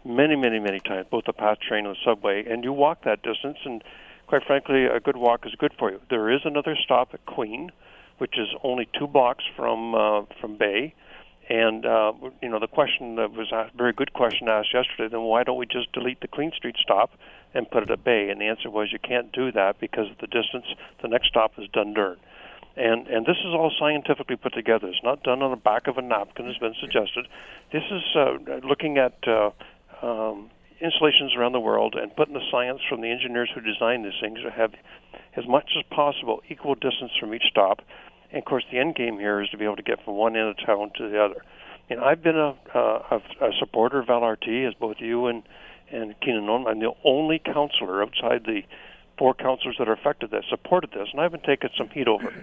[0.06, 3.24] many, many, many times, both the PATH train and the subway, and you walk that
[3.24, 3.84] distance, and
[4.28, 6.00] quite frankly, a good walk is good for you.
[6.12, 7.71] There is another stop at Queen,
[8.22, 10.94] which is only two blocks from uh, from Bay,
[11.50, 15.10] and uh, you know the question that was a very good question asked yesterday.
[15.10, 17.10] Then why don't we just delete the Queen Street stop
[17.56, 18.30] and put it at Bay?
[18.30, 20.68] And the answer was you can't do that because of the distance.
[21.02, 22.18] The next stop is Dundurn.
[22.78, 24.88] And and this is all scientifically put together.
[24.88, 27.28] It's not done on the back of a napkin, as has been suggested.
[27.74, 29.50] This is uh, looking at uh,
[30.06, 34.20] um, installations around the world and putting the science from the engineers who designed these
[34.22, 34.74] things to have
[35.36, 37.82] as much as possible equal distance from each stop.
[38.32, 40.36] And of course, the end game here is to be able to get from one
[40.36, 41.44] end of town to the other.
[41.89, 45.44] And I've been a, uh, a, a supporter of LRT, as both you and
[45.91, 46.65] and Keenan know.
[46.67, 48.62] I'm the only councillor outside the
[49.17, 52.30] four councillors that are affected that supported this, and I've been taking some heat over
[52.30, 52.34] it.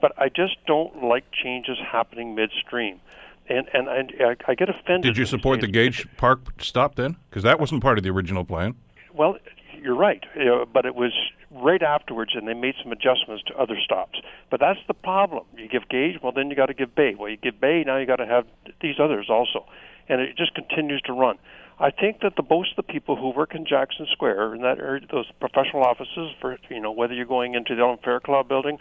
[0.00, 3.00] But I just don't like changes happening midstream
[3.48, 3.88] and and
[4.20, 5.02] I, I get offended.
[5.02, 7.16] Did you support the Gage Park stop then?
[7.28, 8.74] Because that wasn't part of the original plan.
[9.14, 9.38] Well,
[9.80, 11.12] you're right, know, but it was
[11.54, 14.20] right afterwards, and they made some adjustments to other stops.
[14.50, 15.44] But that's the problem.
[15.56, 17.14] You give Gage, well, then you got to give Bay.
[17.18, 18.46] Well, you give Bay, now you got to have
[18.80, 19.66] these others also,
[20.08, 21.38] and it just continues to run.
[21.78, 24.78] I think that the most of the people who work in Jackson Square and that
[24.78, 28.78] are those professional offices for you know whether you're going into the Ellen Fairclough building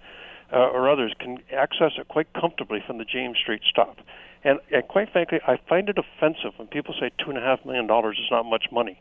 [0.53, 3.97] uh, or others can access it quite comfortably from the James Street stop.
[4.43, 7.63] And, and quite frankly, I find it offensive when people say two and a half
[7.65, 8.99] million dollars is not much money.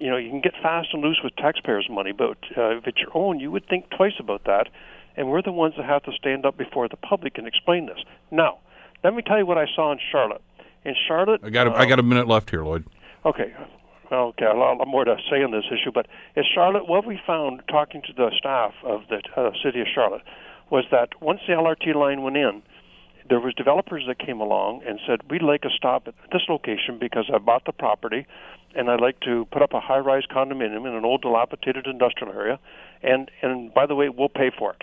[0.00, 2.98] You know, you can get fast and loose with taxpayers' money, but uh, if it's
[2.98, 4.68] your own, you would think twice about that.
[5.16, 7.98] And we're the ones that have to stand up before the public and explain this.
[8.30, 8.58] Now,
[9.04, 10.42] let me tell you what I saw in Charlotte.
[10.84, 12.84] In Charlotte, I got a, I got a minute left here, Lloyd.
[13.26, 13.54] Okay,
[14.10, 17.06] okay, a lot, a lot more to say on this issue, but in Charlotte, what
[17.06, 20.22] we found talking to the staff of the uh, city of Charlotte
[20.70, 22.62] was that once the LRT line went in,
[23.28, 26.98] there was developers that came along and said we'd like a stop at this location
[26.98, 28.26] because I bought the property
[28.74, 32.58] and I'd like to put up a high-rise condominium in an old dilapidated industrial area
[33.02, 34.82] and and by the way we'll pay for it.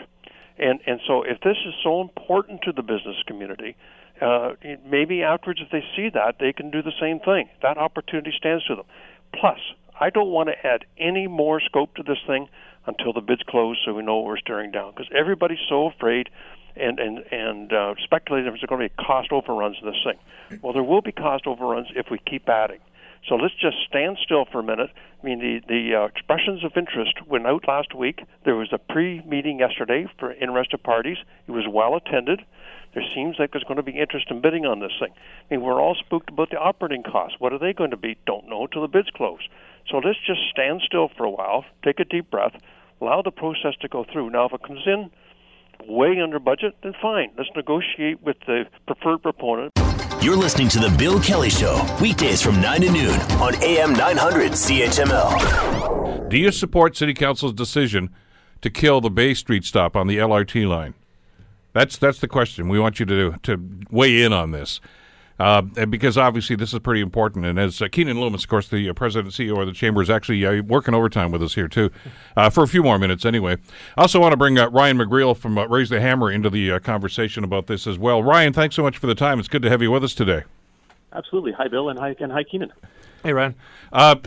[0.58, 3.76] And and so if this is so important to the business community,
[4.21, 4.54] uh,
[4.86, 7.50] maybe afterwards if they see that they can do the same thing.
[7.62, 8.86] That opportunity stands to them.
[9.34, 9.60] Plus,
[10.00, 12.50] I don't want to add any more scope to this thing
[12.86, 16.30] until the bids close so we know what we're staring down because everybody's so afraid
[16.76, 20.60] and and and uh, speculating there's going to be cost overruns in this thing.
[20.62, 22.80] Well, there will be cost overruns if we keep adding.
[23.28, 24.90] So let's just stand still for a minute.
[25.22, 28.24] I mean, the the uh, expressions of interest went out last week.
[28.46, 31.18] There was a pre-meeting yesterday for interested parties.
[31.48, 32.42] It was well attended.
[32.94, 35.12] There seems like there's going to be interest in bidding on this thing.
[35.12, 37.36] I mean, we're all spooked about the operating costs.
[37.40, 38.18] What are they going to be?
[38.26, 39.42] Don't know till the bids close.
[39.90, 42.54] So let's just stand still for a while, take a deep breath,
[43.02, 44.30] allow the process to go through.
[44.30, 45.12] Now, if it comes in
[45.88, 47.32] way under budget, then fine.
[47.38, 49.74] Let's negotiate with the preferred proponent.
[50.22, 54.52] You're listening to The Bill Kelly Show, weekdays from 9 to noon on AM 900
[54.54, 56.30] CHML.
[56.30, 58.10] Do you support City Council's decision
[58.62, 60.96] to kill the Bay Street stop on the LRT line?
[61.74, 62.70] That's that's the question.
[62.70, 63.62] We want you to to
[63.92, 64.82] weigh in on this.
[65.39, 67.45] Uh, because obviously this is pretty important.
[67.45, 70.02] And as uh, Keanin Loomis, of course, the uh, president and CEO of the chamber,
[70.02, 71.91] is actually uh, working overtime with us here too,
[72.36, 73.58] uh, for a few more minutes anyway.
[73.97, 77.43] I also want to bring uh, Ryan McGreal from Raise the Hammer into the conversation
[77.43, 78.23] about this as well.
[78.23, 79.39] Ryan, thanks so much for the time.
[79.39, 80.43] It's good to have you with us today.
[81.13, 81.52] Absolutely.
[81.54, 82.71] Hi, Bill, and hi, and hi, Keanin.
[83.23, 83.56] Hey, Ryan.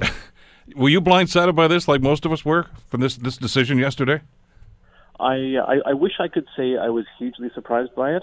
[0.76, 4.20] were you blindsided by this, like most of us were, from this this decision yesterday?
[5.18, 8.22] I, I, I wish I could say I was hugely surprised by it.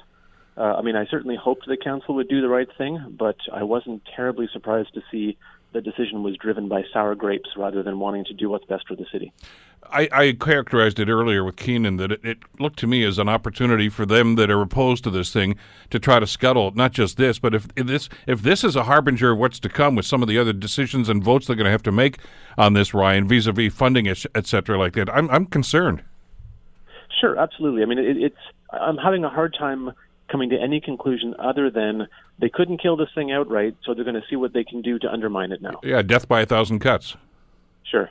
[0.57, 3.63] Uh, I mean, I certainly hoped the council would do the right thing, but I
[3.63, 5.37] wasn't terribly surprised to see
[5.73, 8.95] the decision was driven by sour grapes rather than wanting to do what's best for
[8.95, 9.31] the city.
[9.91, 13.29] I, I characterized it earlier with Keanin that it, it, looked to me as an
[13.29, 15.55] opportunity for them that are opposed to this thing
[15.91, 18.83] to try to scuttle not just this, but if, if this if this is a
[18.83, 21.65] harbinger of what's to come with some of the other decisions and votes they're going
[21.65, 22.17] to have to make
[22.57, 26.03] on this, Ryan, vis-a-vis funding, et cetera, like that, I'm I'm concerned.
[27.21, 27.83] Sure, absolutely.
[27.83, 28.37] I mean, it, it's
[28.71, 29.91] I'm having a hard time
[30.27, 32.07] coming to any conclusion other than
[32.39, 34.99] they couldn't kill this thing outright, so they're going to see what they can do
[34.99, 35.79] to undermine it now.
[35.83, 37.15] Yeah, death by a thousand cuts.
[37.83, 38.09] Sure.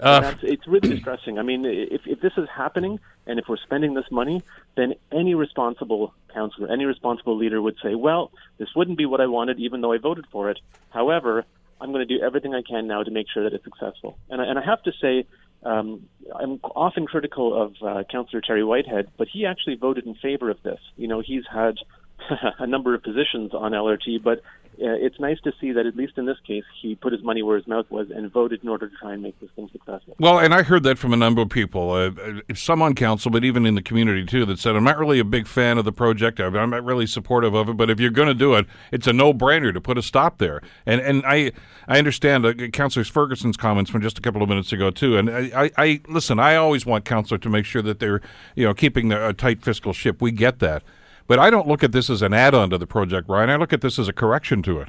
[0.00, 1.38] Uh, it's really distressing.
[1.38, 4.42] I mean, if, if this is happening and if we're spending this money,
[4.76, 9.26] then any responsible counselor, any responsible leader would say, well, this wouldn't be what I
[9.26, 10.60] wanted even though I voted for it.
[10.90, 11.44] However,
[11.80, 14.16] I'm going to do everything I can now to make sure that it's successful.
[14.30, 15.26] And I, and I have to say,
[15.64, 20.50] um, I'm often critical of uh, Councillor Terry Whitehead, but he actually voted in favor
[20.50, 20.80] of this.
[20.96, 21.76] You know, he's had
[22.58, 24.42] a number of positions on LRT, but
[24.80, 27.56] it's nice to see that at least in this case he put his money where
[27.56, 30.16] his mouth was and voted in order to try and make this thing successful.
[30.18, 32.10] Well, and I heard that from a number of people, uh,
[32.54, 35.24] some on council, but even in the community too, that said I'm not really a
[35.24, 36.40] big fan of the project.
[36.40, 39.12] I'm not really supportive of it, but if you're going to do it, it's a
[39.12, 40.62] no-brainer to put a stop there.
[40.86, 41.52] And and I
[41.86, 45.16] I understand uh, Councillor Ferguson's comments from just a couple of minutes ago too.
[45.16, 46.38] And I, I, I listen.
[46.38, 48.20] I always want councillor to make sure that they're
[48.54, 50.20] you know keeping a tight fiscal ship.
[50.20, 50.82] We get that.
[51.28, 53.50] But I don't look at this as an add-on to the project, Ryan.
[53.50, 54.88] I look at this as a correction to it.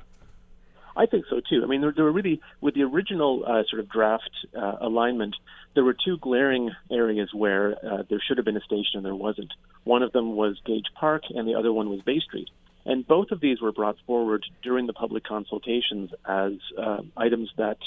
[0.95, 1.61] I think so too.
[1.63, 5.35] I mean, there, there were really with the original uh, sort of draft uh, alignment,
[5.75, 9.15] there were two glaring areas where uh, there should have been a station and there
[9.15, 9.53] wasn't.
[9.83, 12.49] One of them was Gage Park, and the other one was Bay Street.
[12.85, 17.77] And both of these were brought forward during the public consultations as uh, items that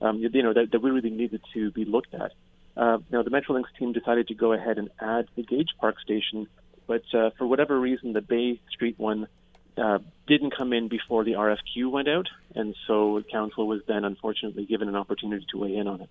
[0.00, 2.32] um, you know that, that we really needed to be looked at.
[2.76, 6.46] Uh, you the Metrolinx team decided to go ahead and add the Gage Park station
[6.88, 9.28] but uh, for whatever reason, the Bay Street one
[9.76, 12.26] uh, didn't come in before the RFQ went out,
[12.56, 16.10] and so council was then unfortunately given an opportunity to weigh in on it.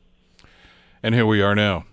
[1.03, 1.85] And here we are now.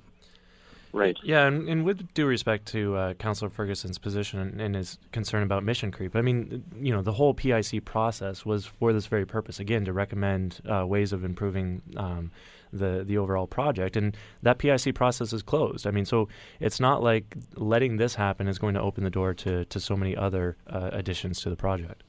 [0.95, 1.19] Right.
[1.25, 5.43] Yeah, and, and with due respect to uh, Councillor Ferguson's position and, and, his concern
[5.43, 9.27] about mission creep, I mean, you know, the whole PIC process was for this very
[9.27, 12.31] purpose, again, to recommend uh, ways of improving um,
[12.73, 13.97] the the overall project.
[13.97, 15.85] And that PIC process is closed.
[15.85, 16.29] I mean, so
[16.61, 19.97] it's not like letting this happen is going to open the door to to so
[19.97, 22.05] many other uh, additions to the project.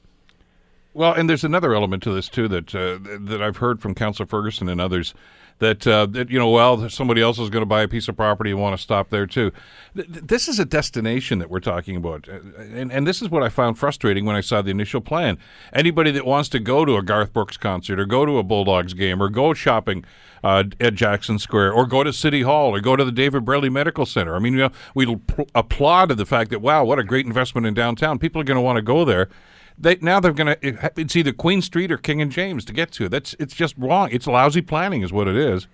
[0.94, 4.26] Well, and there's another element to this too that uh, that I've heard from Councillor
[4.26, 5.12] Ferguson and others
[5.58, 8.16] that uh, that you know, well, somebody else is going to buy a piece of
[8.16, 9.52] property and want to stop there too.
[9.94, 13.42] Th- this is a destination that we're talking about, uh, and and this is what
[13.42, 15.38] I found frustrating when I saw the initial plan.
[15.72, 18.92] Anybody that wants to go to a Garth Brooks concert or go to a Bulldogs
[18.92, 20.04] game or go shopping
[20.44, 23.70] uh, at Jackson Square or go to City Hall or go to the David Braley
[23.70, 24.36] Medical Center.
[24.36, 27.66] I mean, you know, we pl- applaud the fact that wow, what a great investment
[27.66, 28.18] in downtown.
[28.18, 29.28] People are going to want to go there
[29.78, 32.92] they now they're going to it's either Queen Street or King and James to get
[32.92, 33.08] to.
[33.08, 34.08] That's it's just wrong.
[34.12, 35.66] It's lousy planning, is what it is.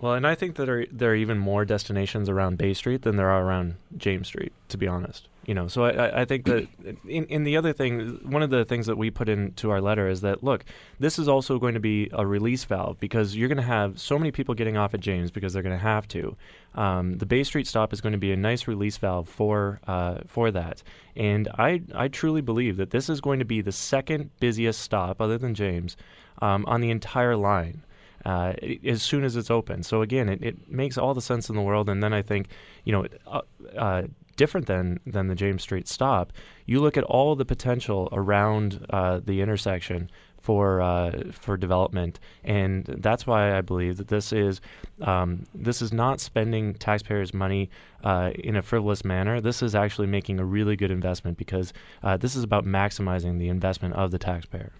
[0.00, 3.16] Well, and I think that there, there are even more destinations around Bay Street than
[3.16, 6.68] there are around James Street, to be honest you know so I, I think that
[7.06, 10.08] in, in the other thing one of the things that we put into our letter
[10.08, 10.64] is that look
[10.98, 14.18] this is also going to be a release valve because you're going to have so
[14.18, 16.36] many people getting off at james because they're going to have to
[16.74, 20.18] um, the bay street stop is going to be a nice release valve for uh,
[20.26, 20.82] for that
[21.16, 25.20] and I, I truly believe that this is going to be the second busiest stop
[25.20, 25.96] other than james
[26.42, 27.84] um, on the entire line
[28.24, 28.54] uh,
[28.86, 29.82] as soon as it's open.
[29.82, 31.88] So again, it, it makes all the sense in the world.
[31.88, 32.48] And then I think,
[32.84, 33.42] you know, uh,
[33.76, 34.02] uh,
[34.34, 36.32] different than than the James Street stop.
[36.66, 40.10] You look at all the potential around uh, the intersection
[40.44, 44.60] for uh, for development, and that's why I believe that this is
[45.00, 47.70] um, this is not spending taxpayers' money
[48.02, 49.40] uh, in a frivolous manner.
[49.40, 51.72] This is actually making a really good investment because
[52.02, 54.72] uh, this is about maximizing the investment of the taxpayer.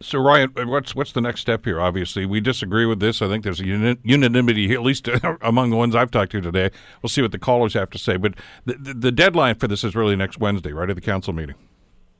[0.00, 1.80] So Ryan, what's what's the next step here?
[1.80, 3.22] Obviously, we disagree with this.
[3.22, 5.08] I think there's a unanimity here, at least
[5.40, 6.70] among the ones I've talked to today.
[7.02, 8.16] We'll see what the callers have to say.
[8.16, 8.34] But
[8.64, 11.54] the, the, the deadline for this is really next Wednesday, right at the council meeting.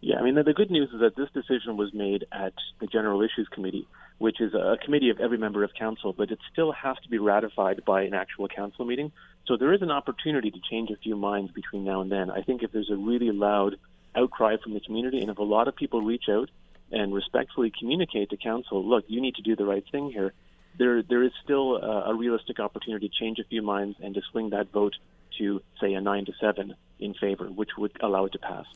[0.00, 2.86] Yeah, I mean the, the good news is that this decision was made at the
[2.86, 6.72] General Issues Committee, which is a committee of every member of council, but it still
[6.72, 9.12] has to be ratified by an actual council meeting.
[9.46, 12.30] So there is an opportunity to change a few minds between now and then.
[12.30, 13.76] I think if there's a really loud
[14.14, 16.50] outcry from the community, and if a lot of people reach out
[16.94, 20.32] and respectfully communicate to council, look, you need to do the right thing here,
[20.78, 24.22] there there is still a, a realistic opportunity to change a few minds and to
[24.30, 24.94] swing that vote
[25.38, 28.66] to say a nine to seven in favor, which would allow it to pass.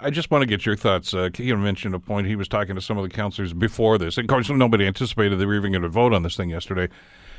[0.00, 1.12] I just want to get your thoughts.
[1.12, 2.28] Uh, Keanin mentioned a point.
[2.28, 4.16] He was talking to some of the councillors before this.
[4.16, 6.88] Of course, nobody anticipated they were even going to vote on this thing yesterday.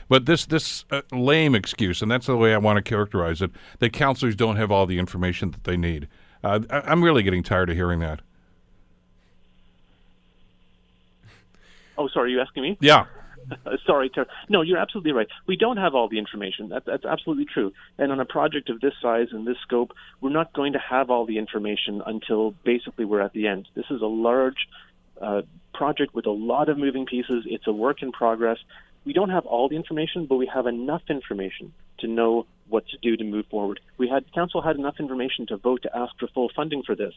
[0.09, 3.51] But this this uh, lame excuse, and that's the way I want to characterize it,
[3.80, 6.07] that councillors don't have all the information that they need.
[6.43, 8.22] Uh, I'm really getting tired of hearing that.
[11.99, 12.77] Oh, sorry, are you asking me?
[12.79, 13.05] Yeah.
[13.85, 15.27] sorry, Ter- no, you're absolutely right.
[15.47, 16.69] We don't have all the information.
[16.69, 17.73] That, that's absolutely true.
[17.97, 19.91] And on a project of this size and this scope,
[20.21, 23.67] we're not going to have all the information until basically we're at the end.
[23.75, 24.67] This is a large
[25.21, 25.41] uh,
[25.73, 27.43] project with a lot of moving pieces.
[27.45, 28.57] It's a work in progress.
[29.03, 32.97] We don't have all the information, but we have enough information to know what to
[33.01, 33.81] do to move forward.
[33.97, 37.13] We had council had enough information to vote to ask for full funding for this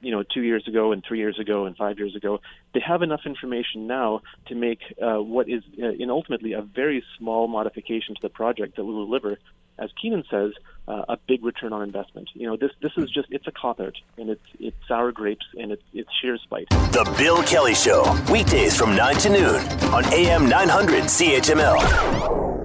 [0.00, 2.40] you know, two years ago and three years ago and five years ago.
[2.74, 7.04] They have enough information now to make uh, what is, uh, in ultimately, a very
[7.18, 9.38] small modification to the project that will deliver,
[9.78, 10.52] as Keanin says,
[10.88, 12.28] uh, a big return on investment.
[12.34, 15.46] You know, this this is just it's a cop out, and it's it's sour grapes,
[15.56, 16.68] and it's it's sheer spite.
[16.70, 19.56] The Bill Kelly Show, weekdays from nine to noon
[19.94, 22.59] on AM 900 CHML.